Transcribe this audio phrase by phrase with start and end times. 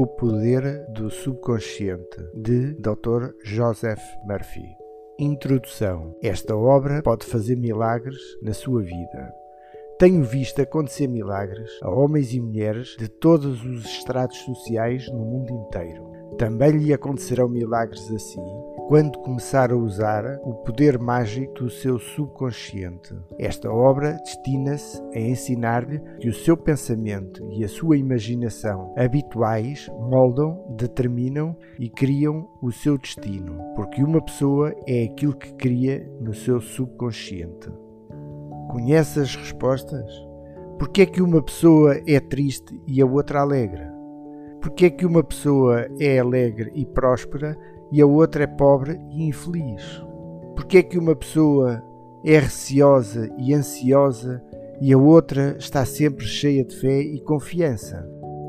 [0.00, 3.34] O Poder do Subconsciente, de Dr.
[3.44, 4.74] Joseph Murphy.
[5.18, 6.16] Introdução.
[6.22, 9.30] Esta obra pode fazer milagres na sua vida.
[9.98, 15.52] Tenho visto acontecer milagres a homens e mulheres de todos os estratos sociais no mundo
[15.52, 16.10] inteiro.
[16.38, 18.40] Também lhe acontecerão milagres a si
[18.90, 23.14] quando começar a usar o poder mágico do seu subconsciente.
[23.38, 30.74] Esta obra destina-se a ensinar-lhe que o seu pensamento e a sua imaginação habituais moldam,
[30.76, 36.60] determinam e criam o seu destino, porque uma pessoa é aquilo que cria no seu
[36.60, 37.70] subconsciente.
[38.72, 40.12] Conhece as respostas?
[40.80, 43.84] Porque é que uma pessoa é triste e a outra alegre?
[44.60, 47.56] Porque é que uma pessoa é alegre e próspera
[47.90, 50.02] e a outra é pobre e infeliz?
[50.54, 51.82] Porque é que uma pessoa
[52.24, 54.42] é receosa e ansiosa
[54.80, 58.06] e a outra está sempre cheia de fé e confiança?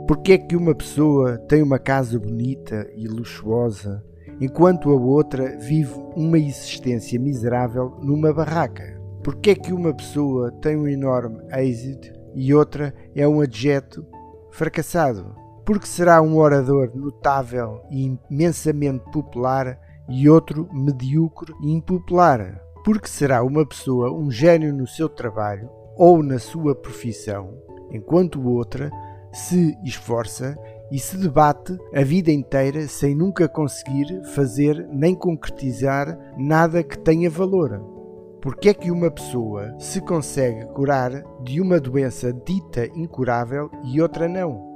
[0.07, 4.03] Porque é que uma pessoa tem uma casa bonita e luxuosa
[4.39, 8.99] enquanto a outra vive uma existência miserável numa barraca?
[9.23, 14.05] Porque é que uma pessoa tem um enorme êxito e outra é um adjeto
[14.51, 15.40] fracassado?
[15.65, 23.43] Porque será um orador notável e imensamente popular e outro medíocre e impopular, porque será
[23.43, 27.53] uma pessoa um gênio no seu trabalho ou na sua profissão,
[27.91, 28.91] enquanto outra
[29.31, 30.57] se esforça
[30.91, 37.29] e se debate a vida inteira sem nunca conseguir fazer nem concretizar nada que tenha
[37.29, 37.79] valor.
[38.41, 44.27] Porque é que uma pessoa se consegue curar de uma doença dita incurável e outra
[44.27, 44.70] não?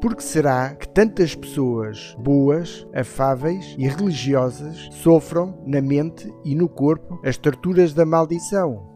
[0.00, 6.68] Por que será que tantas pessoas boas, afáveis e religiosas sofram na mente e no
[6.68, 8.86] corpo as torturas da maldição?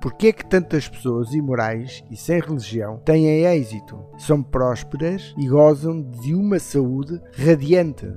[0.00, 5.46] Por que é que tantas pessoas imorais e sem religião têm êxito, são prósperas e
[5.46, 8.12] gozam de uma saúde radiante?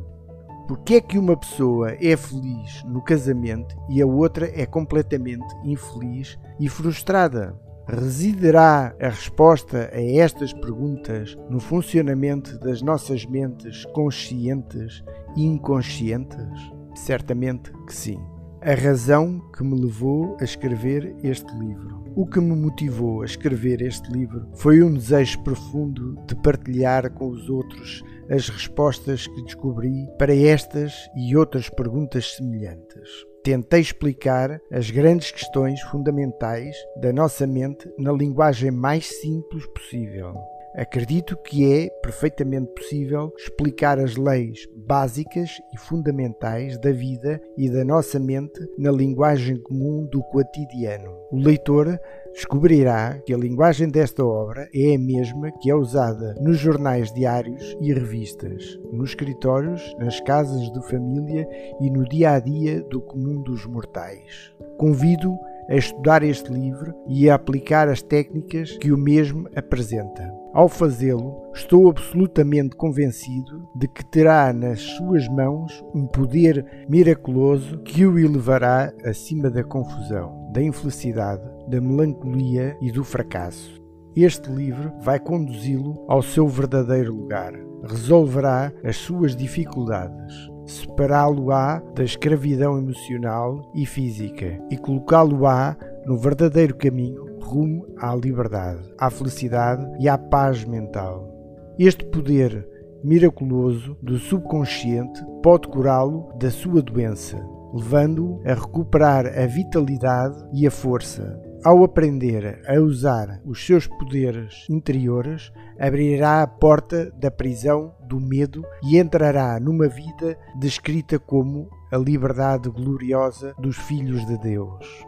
[0.67, 5.45] Por que é que uma pessoa é feliz no casamento e a outra é completamente
[5.63, 7.55] infeliz e frustrada?
[7.87, 15.03] Residerá a resposta a estas perguntas no funcionamento das nossas mentes conscientes
[15.37, 16.49] e inconscientes?
[16.95, 18.19] Certamente que sim.
[18.63, 22.03] A razão que me levou a escrever este livro.
[22.15, 27.29] O que me motivou a escrever este livro foi um desejo profundo de partilhar com
[27.29, 34.89] os outros as respostas que descobri para estas e outras perguntas semelhantes tentei explicar as
[34.89, 40.33] grandes questões fundamentais da nossa mente na linguagem mais simples possível.
[40.75, 47.85] Acredito que é perfeitamente possível explicar as leis básicas e fundamentais da vida e da
[47.85, 51.15] nossa mente na linguagem comum do cotidiano.
[51.31, 51.99] O leitor
[52.35, 57.77] descobrirá que a linguagem desta obra é a mesma que é usada nos jornais diários
[57.79, 61.47] e revistas, nos escritórios, nas casas de família
[61.79, 64.53] e no dia a dia do comum dos mortais.
[64.77, 65.33] Convido
[65.69, 70.31] a estudar este livro e a aplicar as técnicas que o mesmo apresenta.
[70.53, 78.05] Ao fazê-lo, estou absolutamente convencido de que terá nas suas mãos um poder miraculoso que
[78.05, 83.81] o elevará acima da confusão, da infelicidade, da melancolia e do fracasso.
[84.15, 87.53] Este livro vai conduzi-lo ao seu verdadeiro lugar,
[87.83, 97.25] resolverá as suas dificuldades, separá-lo-á da escravidão emocional e física e colocá-lo-á no verdadeiro caminho
[97.41, 101.29] rumo à liberdade, à felicidade e à paz mental.
[101.77, 102.67] Este poder
[103.03, 107.37] miraculoso do subconsciente pode curá-lo da sua doença,
[107.73, 111.44] levando-o a recuperar a vitalidade e a força.
[111.65, 118.63] Ao aprender a usar os seus poderes interiores, abrirá a porta da prisão do medo
[118.83, 125.05] e entrará numa vida descrita como a liberdade gloriosa dos filhos de Deus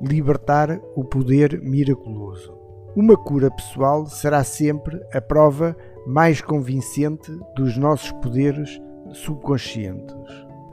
[0.00, 2.52] libertar o poder miraculoso.
[2.94, 8.78] Uma cura pessoal será sempre a prova mais convincente dos nossos poderes
[9.12, 10.14] subconscientes.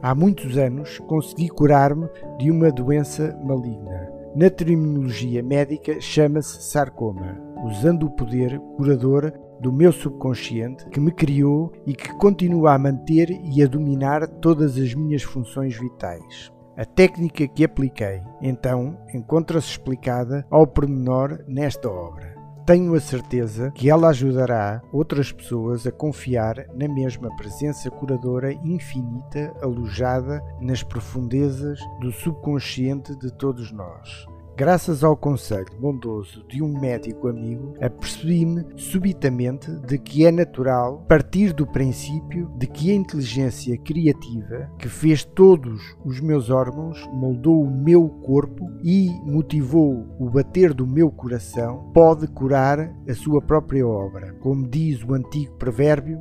[0.01, 4.00] Há muitos anos consegui curar-me de uma doença maligna.
[4.33, 11.72] Na terminologia médica chama-se sarcoma, usando o poder curador do meu subconsciente que me criou
[11.86, 16.50] e que continua a manter e a dominar todas as minhas funções vitais.
[16.78, 22.31] A técnica que apliquei, então, encontra-se explicada ao pormenor nesta obra.
[22.71, 29.53] Tenho a certeza que ela ajudará outras pessoas a confiar na mesma presença curadora infinita
[29.62, 34.25] alojada nas profundezas do subconsciente de todos nós.
[34.62, 41.52] Graças ao conselho bondoso de um médico amigo, apercebi-me subitamente de que é natural partir
[41.52, 47.72] do princípio de que a inteligência criativa que fez todos os meus órgãos, moldou o
[47.72, 54.36] meu corpo e motivou o bater do meu coração, pode curar a sua própria obra.
[54.42, 56.19] Como diz o antigo provérbio,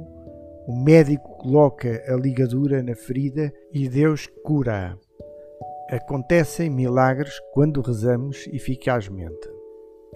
[0.67, 5.10] o médico coloca a ligadura na ferida e Deus cura-a.
[5.91, 9.51] Acontecem milagres quando rezamos eficazmente.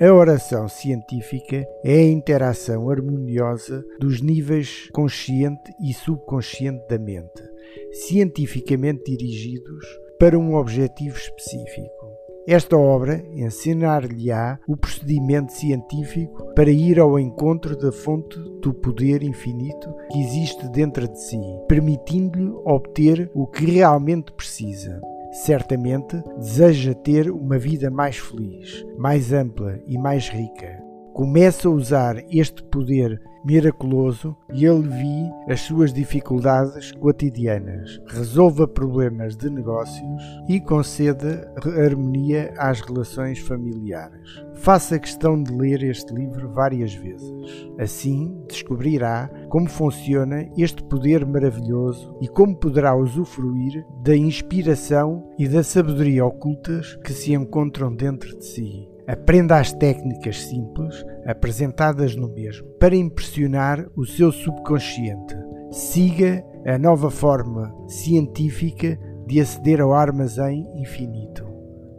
[0.00, 7.42] A oração científica é a interação harmoniosa dos níveis consciente e subconsciente da mente,
[7.90, 9.84] cientificamente dirigidos
[10.16, 12.04] para um objetivo específico.
[12.46, 19.92] Esta obra ensinar-lhe-á o procedimento científico para ir ao encontro da fonte do poder infinito
[20.12, 25.00] que existe dentro de si, permitindo-lhe obter o que realmente precisa
[25.34, 30.93] certamente deseja ter uma vida mais feliz, mais ampla e mais rica.
[31.14, 39.48] Começa a usar este poder miraculoso e alivie as suas dificuldades cotidianas, resolva problemas de
[39.48, 41.48] negócios e conceda
[41.86, 44.44] harmonia às relações familiares.
[44.54, 47.32] Faça questão de ler este livro várias vezes.
[47.78, 55.62] Assim descobrirá como funciona este poder maravilhoso e como poderá usufruir da inspiração e da
[55.62, 58.93] sabedoria ocultas que se encontram dentro de si.
[59.06, 65.36] Aprenda as técnicas simples apresentadas no mesmo para impressionar o seu subconsciente.
[65.70, 71.44] Siga a nova forma científica de aceder ao armazém infinito.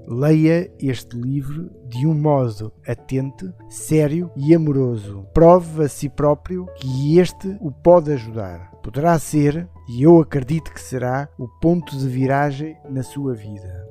[0.07, 5.27] Leia este livro de um modo atento, sério e amoroso.
[5.31, 8.71] Prove a si próprio que este o pode ajudar.
[8.83, 13.85] Poderá ser, e eu acredito que será, o ponto de viragem na sua vida.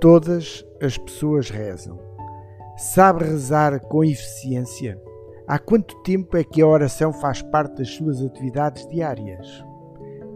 [0.00, 2.09] Todas as pessoas rezam
[2.80, 4.98] Sabe rezar com eficiência?
[5.46, 9.62] Há quanto tempo é que a oração faz parte das suas atividades diárias?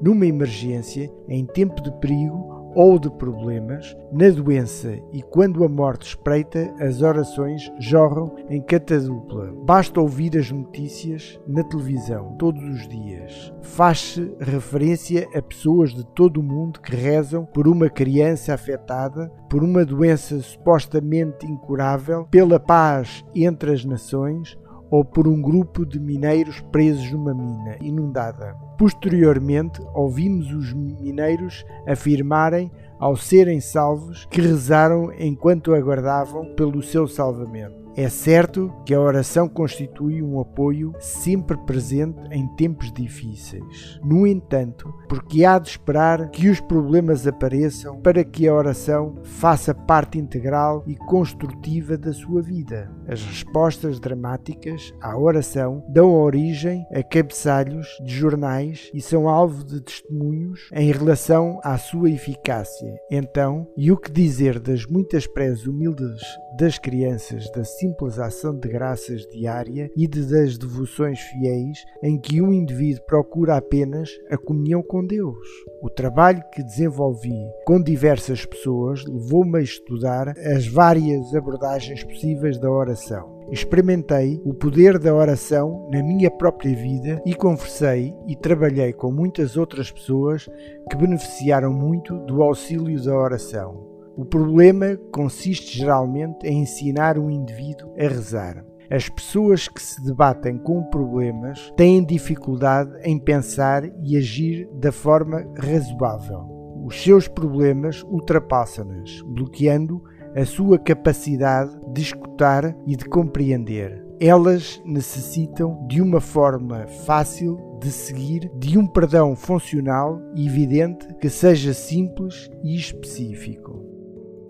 [0.03, 6.09] Numa emergência, em tempo de perigo ou de problemas, na doença e quando a morte
[6.09, 9.53] espreita, as orações jorram em catadupla.
[9.65, 13.53] Basta ouvir as notícias na televisão todos os dias.
[13.63, 19.63] Faz-se referência a pessoas de todo o mundo que rezam por uma criança afetada por
[19.63, 24.59] uma doença supostamente incurável, pela paz entre as nações
[24.95, 28.55] ou por um grupo de mineiros presos numa mina inundada.
[28.79, 37.84] Posteriormente, ouvimos os mineiros afirmarem, ao serem salvos, que rezaram enquanto aguardavam pelo seu salvamento.
[37.97, 44.01] É certo que a oração constitui um apoio sempre presente em tempos difíceis.
[44.03, 49.73] No entanto, porque há de esperar que os problemas apareçam para que a oração faça
[49.73, 52.91] parte integral e construtiva da sua vida.
[53.07, 59.81] As respostas dramáticas à oração dão origem a cabeçalhos de jornais e são alvo de
[59.81, 62.93] testemunhos em relação à sua eficácia.
[63.09, 66.21] Então, e o que dizer das muitas preces humildes
[66.59, 72.41] das crianças da simples ação de graças diária e de das devoções fiéis em que
[72.41, 75.47] um indivíduo procura apenas a comunhão com Deus.
[75.83, 77.37] O trabalho que desenvolvi
[77.67, 83.45] com diversas pessoas levou-me a estudar as várias abordagens possíveis da oração.
[83.51, 89.59] Experimentei o poder da oração na minha própria vida e conversei e trabalhei com muitas
[89.59, 90.49] outras pessoas
[90.89, 93.94] que beneficiaram muito do auxílio da oração.
[94.17, 98.65] O problema consiste geralmente em ensinar um indivíduo a rezar.
[98.89, 105.45] As pessoas que se debatem com problemas têm dificuldade em pensar e agir da forma
[105.59, 106.45] razoável.
[106.85, 110.01] Os seus problemas ultrapassam-nas, bloqueando
[110.37, 114.05] a sua capacidade de escutar e de compreender.
[114.21, 121.29] Elas necessitam de uma forma fácil de seguir, de um perdão funcional e evidente que
[121.29, 123.94] seja simples e específico.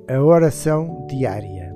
[0.06, 1.75] A oração diária.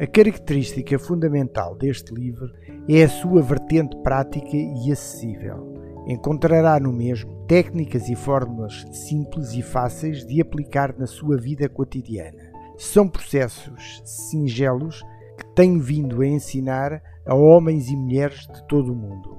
[0.00, 2.50] A característica fundamental deste livro
[2.88, 5.72] é a sua vertente prática e acessível.
[6.08, 12.50] Encontrará no mesmo técnicas e fórmulas simples e fáceis de aplicar na sua vida cotidiana.
[12.76, 15.00] São processos singelos
[15.38, 19.38] que tenho vindo a ensinar a homens e mulheres de todo o mundo.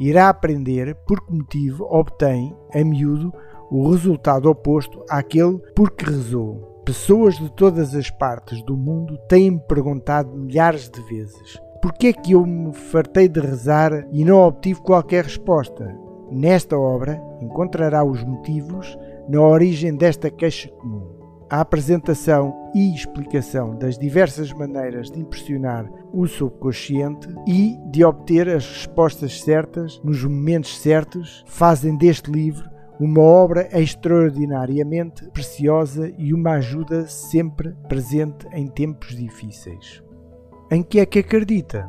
[0.00, 3.30] Irá aprender por que motivo obtém, a miúdo,
[3.70, 9.60] o resultado oposto àquele por que rezou Pessoas de todas as partes do mundo têm-me
[9.60, 14.40] perguntado milhares de vezes por que é que eu me fartei de rezar e não
[14.40, 15.96] obtive qualquer resposta.
[16.32, 21.16] Nesta obra encontrará os motivos na origem desta queixa comum.
[21.48, 28.68] a apresentação e explicação das diversas maneiras de impressionar o subconsciente e de obter as
[28.68, 32.69] respostas certas nos momentos certos fazem deste livro
[33.00, 40.02] uma obra extraordinariamente preciosa e uma ajuda sempre presente em tempos difíceis.
[40.70, 41.88] Em que é que acredita?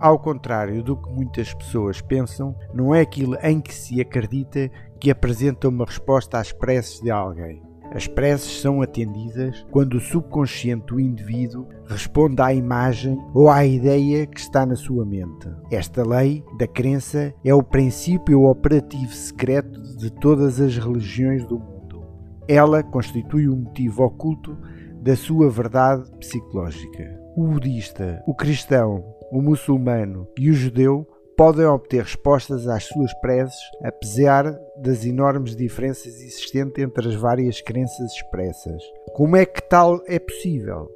[0.00, 5.08] Ao contrário do que muitas pessoas pensam, não é aquilo em que se acredita que
[5.08, 7.62] apresenta uma resposta às preces de alguém.
[7.94, 14.26] As preces são atendidas quando o subconsciente do indivíduo responde à imagem ou à ideia
[14.26, 15.48] que está na sua mente.
[15.70, 22.02] Esta lei da crença é o princípio operativo secreto de todas as religiões do mundo.
[22.48, 24.56] Ela constitui o motivo oculto
[25.02, 27.20] da sua verdade psicológica.
[27.36, 31.06] O budista, o cristão, o muçulmano e o judeu
[31.42, 34.44] podem obter respostas às suas preces, apesar
[34.76, 38.80] das enormes diferenças existentes entre as várias crenças expressas.
[39.12, 40.88] Como é que tal é possível?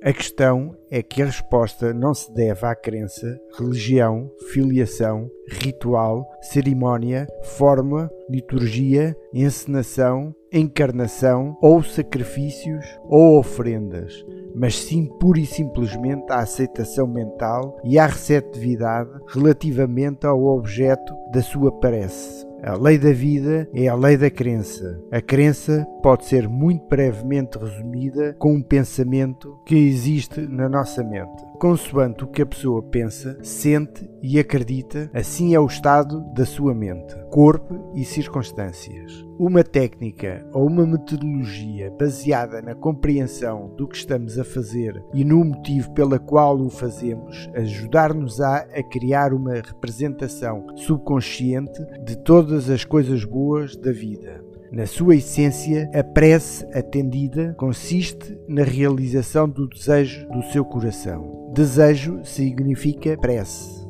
[0.00, 7.26] A questão é que a resposta não se deve à crença, religião, filiação, ritual, cerimónia,
[7.42, 14.24] fórmula, liturgia, encenação, encarnação ou sacrifícios ou ofrendas,
[14.54, 21.42] mas sim pura e simplesmente à aceitação mental e à receptividade relativamente ao objeto da
[21.42, 22.47] sua prece.
[22.62, 25.00] A lei da vida é a lei da crença.
[25.12, 31.47] A crença pode ser muito brevemente resumida com um pensamento que existe na nossa mente.
[31.58, 36.72] Consoante o que a pessoa pensa, sente e acredita, assim é o estado da sua
[36.72, 39.26] mente, corpo e circunstâncias.
[39.36, 45.44] Uma técnica ou uma metodologia baseada na compreensão do que estamos a fazer e no
[45.44, 53.24] motivo pela qual o fazemos ajudar-nos-á a criar uma representação subconsciente de todas as coisas
[53.24, 54.47] boas da vida.
[54.70, 61.50] Na sua essência, a prece atendida consiste na realização do desejo do seu coração.
[61.54, 63.88] Desejo significa prece.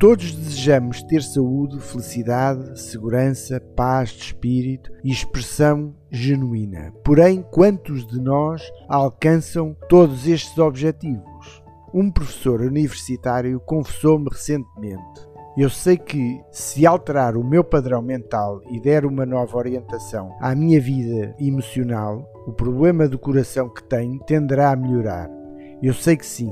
[0.00, 6.92] Todos desejamos ter saúde, felicidade, segurança, paz de espírito e expressão genuína.
[7.04, 11.62] Porém, quantos de nós alcançam todos estes objetivos?
[11.94, 18.80] Um professor universitário confessou-me recentemente eu sei que se alterar o meu padrão mental e
[18.80, 24.70] der uma nova orientação à minha vida emocional, o problema do coração que tenho tenderá
[24.70, 25.28] a melhorar.
[25.82, 26.50] Eu sei que sim.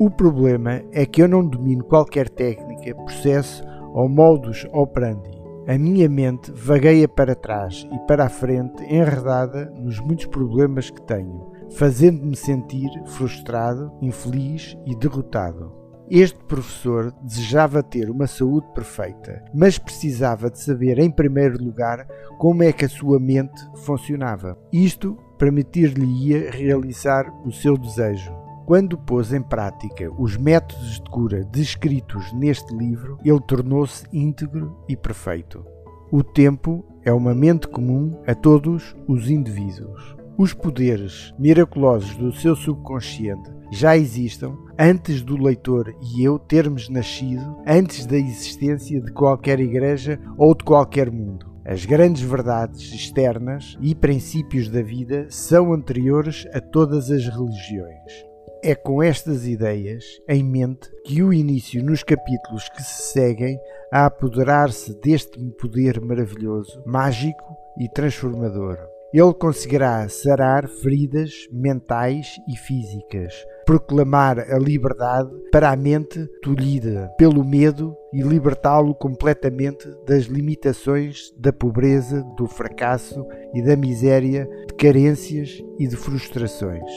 [0.00, 3.62] O problema é que eu não domino qualquer técnica, processo
[3.92, 5.30] ou modus operandi.
[5.68, 11.00] A minha mente vagueia para trás e para a frente, enredada nos muitos problemas que
[11.02, 15.83] tenho, fazendo-me sentir frustrado, infeliz e derrotado.
[16.10, 22.06] Este professor desejava ter uma saúde perfeita, mas precisava de saber, em primeiro lugar,
[22.38, 24.58] como é que a sua mente funcionava.
[24.70, 28.32] Isto permitir-lhe-ia realizar o seu desejo.
[28.66, 34.96] Quando pôs em prática os métodos de cura descritos neste livro, ele tornou-se íntegro e
[34.96, 35.64] perfeito.
[36.10, 40.16] O tempo é uma mente comum a todos os indivíduos.
[40.36, 47.58] Os poderes miraculosos do seu subconsciente já existam antes do leitor e eu termos nascido,
[47.66, 51.54] antes da existência de qualquer igreja ou de qualquer mundo.
[51.66, 58.24] As grandes verdades externas e princípios da vida são anteriores a todas as religiões.
[58.62, 63.58] É com estas ideias em mente que o início nos capítulos que se seguem
[63.92, 68.93] a apoderar-se deste poder maravilhoso, mágico e transformador.
[69.14, 73.32] Ele conseguirá sarar feridas mentais e físicas,
[73.64, 81.52] proclamar a liberdade para a mente tolhida pelo medo e libertá-lo completamente das limitações da
[81.52, 86.90] pobreza, do fracasso e da miséria, de carências e de frustrações.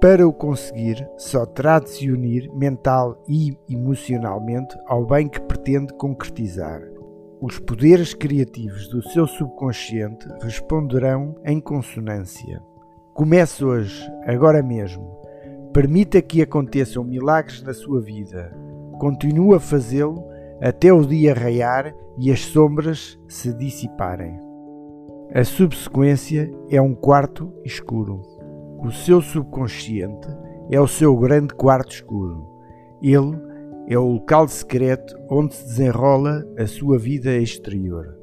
[0.00, 5.92] Para o conseguir, só terá de se unir mental e emocionalmente ao bem que pretende
[5.98, 6.91] concretizar.
[7.42, 12.62] Os poderes criativos do seu subconsciente responderão em consonância.
[13.12, 15.18] Comece hoje, agora mesmo.
[15.72, 18.56] Permita que aconteçam milagres na sua vida.
[19.00, 20.24] Continue a fazê-lo
[20.60, 24.38] até o dia raiar e as sombras se dissiparem.
[25.34, 28.22] A subsequência é um quarto escuro.
[28.84, 30.28] O seu subconsciente
[30.70, 32.46] é o seu grande quarto escuro.
[33.02, 33.36] Ele
[33.88, 38.16] é o local secreto onde se desenrola a sua vida exterior.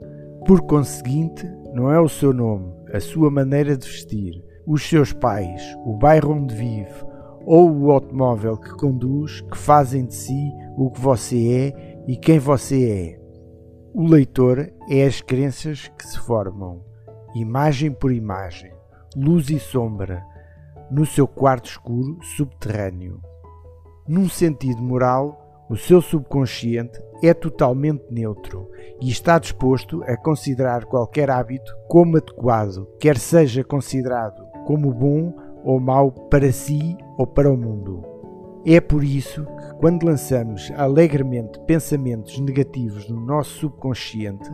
[0.45, 5.61] Por conseguinte, não é o seu nome, a sua maneira de vestir, os seus pais,
[5.85, 7.09] o bairro onde vive
[7.45, 12.37] ou o automóvel que conduz que fazem de si o que você é e quem
[12.37, 13.19] você é.
[13.93, 16.83] O leitor é as crenças que se formam.
[17.35, 18.71] imagem por imagem,
[19.15, 20.23] luz e sombra,
[20.91, 23.19] no seu quarto escuro subterrâneo.
[24.07, 31.29] Num sentido moral, o seu subconsciente é totalmente neutro e está disposto a considerar qualquer
[31.29, 35.33] hábito como adequado, quer seja considerado como bom
[35.63, 38.03] ou mau para si ou para o mundo.
[38.65, 44.49] É por isso que, quando lançamos alegremente pensamentos negativos no nosso subconsciente,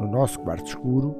[0.00, 1.14] no nosso quarto escuro,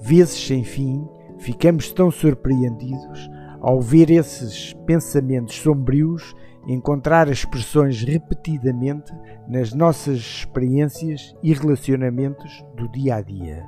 [0.00, 1.06] vezes sem fim,
[1.38, 3.30] ficamos tão surpreendidos
[3.60, 6.34] ao ver esses pensamentos sombrios
[6.68, 9.10] encontrar expressões repetidamente
[9.48, 13.66] nas nossas experiências e relacionamentos do dia a dia.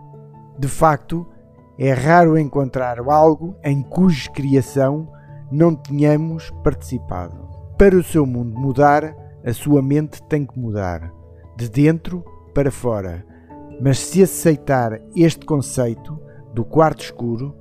[0.59, 1.26] De facto,
[1.78, 5.09] é raro encontrar algo em cuja criação
[5.50, 7.49] não tenhamos participado.
[7.78, 11.11] Para o seu mundo mudar, a sua mente tem que mudar,
[11.57, 12.23] de dentro
[12.54, 13.25] para fora.
[13.80, 16.21] Mas se aceitar este conceito
[16.52, 17.57] do quarto escuro,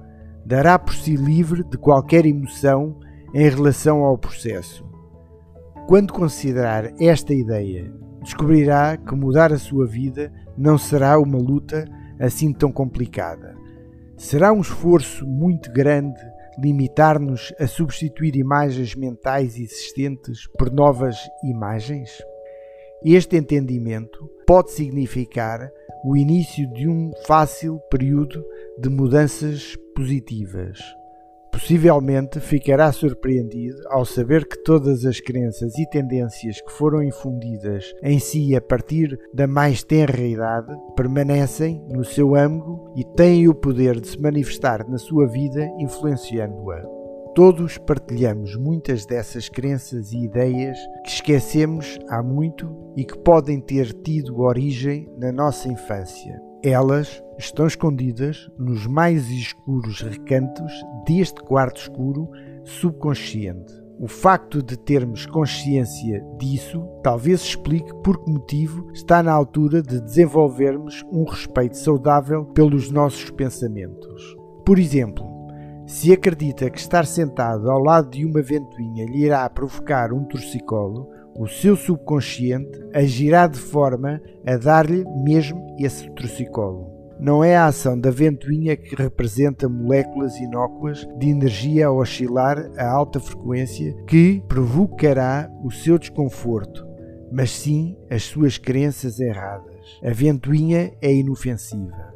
[0.46, 3.00] dará por si livre de qualquer emoção
[3.34, 4.88] em relação ao processo.
[5.89, 7.91] Quando considerar esta ideia,
[8.22, 11.84] descobrirá que mudar a sua vida não será uma luta
[12.19, 13.55] assim tão complicada.
[14.15, 16.22] Será um esforço muito grande
[16.60, 22.12] limitar-nos a substituir imagens mentais existentes por novas imagens?
[23.03, 25.72] Este entendimento pode significar
[26.05, 28.46] o início de um fácil período
[28.77, 30.99] de mudanças positivas.
[31.51, 38.20] Possivelmente ficará surpreendido ao saber que todas as crenças e tendências que foram infundidas em
[38.20, 44.00] si a partir da mais tenra idade permanecem no seu âmago e têm o poder
[44.00, 47.00] de se manifestar na sua vida, influenciando-a.
[47.36, 53.94] Todos partilhamos muitas dessas crenças e ideias que esquecemos há muito e que podem ter
[53.94, 56.41] tido origem na nossa infância.
[56.63, 60.74] Elas estão escondidas nos mais escuros recantos
[61.08, 62.29] deste quarto escuro
[62.65, 63.72] subconsciente.
[63.98, 70.01] O facto de termos consciência disso talvez explique por que motivo está na altura de
[70.01, 74.35] desenvolvermos um respeito saudável pelos nossos pensamentos.
[74.66, 75.25] Por exemplo,
[75.85, 81.09] se acredita que estar sentado ao lado de uma ventoinha lhe irá provocar um torcicolo,
[81.37, 86.99] o seu subconsciente agirá de forma a dar-lhe mesmo esse trocicolo.
[87.20, 92.90] Não é a ação da ventoinha que representa moléculas inócuas de energia a oscilar a
[92.90, 96.88] alta frequência que provocará o seu desconforto,
[97.29, 100.00] mas sim as suas crenças erradas.
[100.01, 102.10] A ventoinha é inofensiva.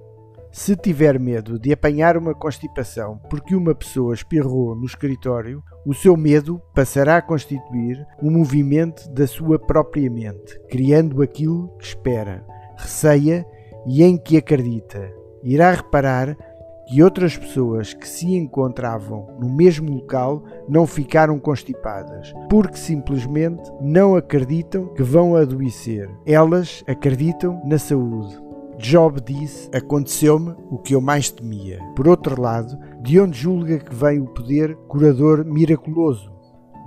[0.53, 6.15] Se tiver medo de apanhar uma constipação porque uma pessoa espirrou no escritório, o seu
[6.15, 12.45] medo passará a constituir um movimento da sua própria mente, criando aquilo que espera,
[12.77, 13.45] receia
[13.85, 15.11] e em que acredita.
[15.43, 16.37] Irá reparar
[16.85, 24.15] que outras pessoas que se encontravam no mesmo local não ficaram constipadas, porque simplesmente não
[24.15, 26.09] acreditam que vão adoecer.
[26.25, 28.41] Elas acreditam na saúde.
[28.77, 31.79] Job disse: Aconteceu-me o que eu mais temia.
[31.95, 36.31] Por outro lado, de onde julga que vem o poder curador miraculoso?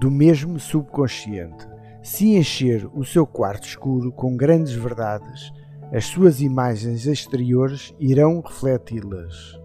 [0.00, 1.66] Do mesmo subconsciente.
[2.02, 5.52] Se encher o seu quarto escuro com grandes verdades,
[5.92, 9.58] as suas imagens exteriores irão refleti-las.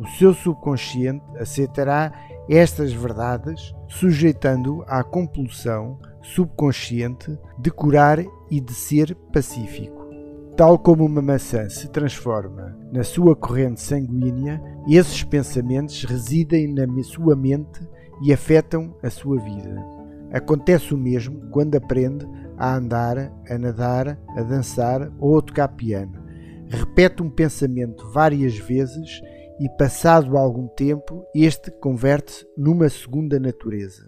[0.00, 2.12] O seu subconsciente aceitará
[2.48, 8.18] estas verdades, sujeitando-o à compulsão subconsciente de curar
[8.50, 10.06] e de ser pacífico.
[10.56, 17.36] Tal como uma maçã se transforma na sua corrente sanguínea, esses pensamentos residem na sua
[17.36, 17.80] mente
[18.22, 19.84] e afetam a sua vida.
[20.32, 22.26] Acontece o mesmo quando aprende
[22.58, 26.24] a andar, a nadar, a dançar ou a tocar piano.
[26.68, 29.20] Repete um pensamento várias vezes
[29.60, 34.02] e, passado algum tempo, este converte-se numa segunda natureza.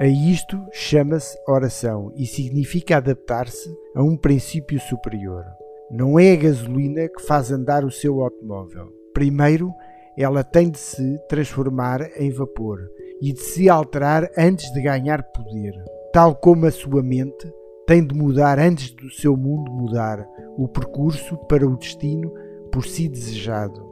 [0.00, 5.44] A isto chama-se oração e significa adaptar-se a um princípio superior.
[5.90, 8.88] Não é a gasolina que faz andar o seu automóvel.
[9.12, 9.72] Primeiro,
[10.18, 12.80] ela tem de se transformar em vapor
[13.22, 15.72] e de se alterar antes de ganhar poder.
[16.12, 17.52] Tal como a sua mente
[17.86, 22.32] tem de mudar antes do seu mundo mudar o percurso para o destino
[22.72, 23.84] por si desejado.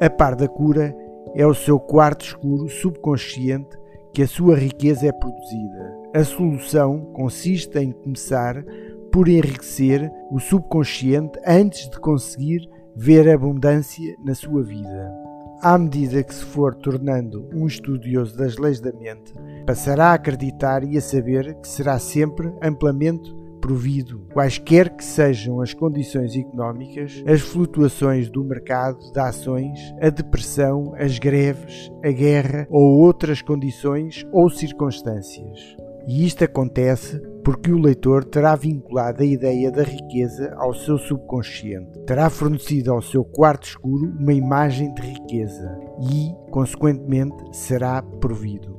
[0.00, 0.94] A par da cura,
[1.34, 3.76] é o seu quarto escuro subconsciente
[4.12, 5.98] que a sua riqueza é produzida.
[6.14, 8.64] A solução consiste em começar
[9.12, 15.27] por enriquecer o subconsciente antes de conseguir ver abundância na sua vida.
[15.60, 19.34] À medida que se for tornando um estudioso das leis da mente,
[19.66, 25.74] passará a acreditar e a saber que será sempre amplamente provido, quaisquer que sejam as
[25.74, 33.00] condições económicas, as flutuações do mercado de ações, a depressão, as greves, a guerra ou
[33.00, 35.76] outras condições ou circunstâncias.
[36.06, 41.98] E isto acontece porque o leitor terá vinculado a ideia da riqueza ao seu subconsciente,
[42.00, 45.80] terá fornecido ao seu quarto escuro uma imagem de riqueza
[46.12, 48.76] e, consequentemente, será provido.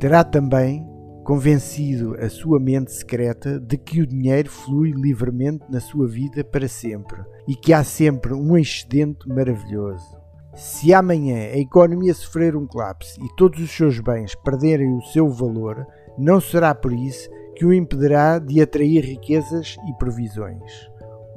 [0.00, 0.84] Terá também
[1.22, 6.66] convencido a sua mente secreta de que o dinheiro flui livremente na sua vida para
[6.66, 10.18] sempre e que há sempre um excedente maravilhoso.
[10.56, 15.28] Se amanhã a economia sofrer um colapso e todos os seus bens perderem o seu
[15.28, 15.86] valor,
[16.18, 20.88] não será por isso que o impedirá de atrair riquezas e provisões.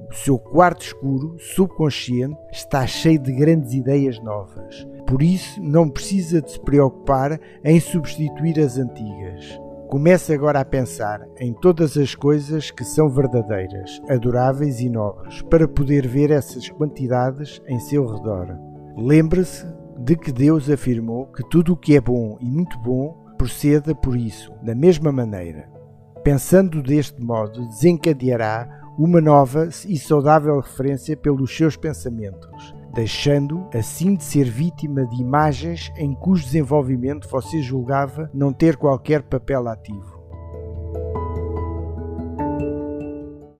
[0.07, 4.87] O seu quarto escuro, subconsciente, está cheio de grandes ideias novas.
[5.07, 9.59] Por isso, não precisa de se preocupar em substituir as antigas.
[9.89, 15.67] Comece agora a pensar em todas as coisas que são verdadeiras, adoráveis e nobres, para
[15.67, 18.59] poder ver essas quantidades em seu redor.
[18.95, 19.65] Lembre-se
[19.97, 24.15] de que Deus afirmou que tudo o que é bom e muito bom proceda por
[24.15, 25.80] isso, da mesma maneira.
[26.23, 34.23] Pensando deste modo, desencadeará uma nova e saudável referência pelos seus pensamentos, deixando assim de
[34.23, 40.21] ser vítima de imagens em cujo desenvolvimento você julgava não ter qualquer papel ativo.